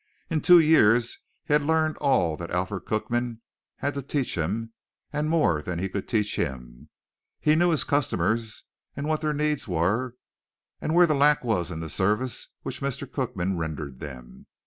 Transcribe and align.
In 0.31 0.41
two 0.41 0.57
years 0.57 1.19
he 1.43 1.53
had 1.53 1.61
learned 1.61 1.95
all 1.97 2.35
that 2.37 2.49
Alfred 2.49 2.85
Cookman 2.85 3.39
had 3.75 3.93
to 3.93 4.01
teach 4.01 4.35
him 4.35 4.73
and 5.13 5.29
more 5.29 5.61
than 5.61 5.77
he 5.77 5.87
could 5.89 6.07
teach 6.07 6.37
him. 6.37 6.89
He 7.39 7.53
knew 7.53 7.69
his 7.69 7.83
customers 7.83 8.63
and 8.95 9.07
what 9.07 9.21
their 9.21 9.31
needs 9.31 9.67
were, 9.67 10.15
and 10.81 10.95
where 10.95 11.05
the 11.05 11.13
lack 11.13 11.43
was 11.43 11.69
in 11.69 11.81
the 11.81 11.87
service 11.91 12.47
which 12.63 12.81
Mr. 12.81 13.05
Cookman 13.07 13.59
rendered 13.59 13.99
them. 13.99 14.47